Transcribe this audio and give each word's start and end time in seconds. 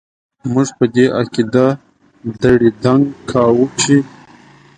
موږ 0.51 0.67
په 0.77 0.85
دې 0.95 1.05
عقيده 1.19 1.67
دړي 2.41 2.69
دنګ 2.83 3.03
کاوو 3.29 3.65
چې... 3.79 3.95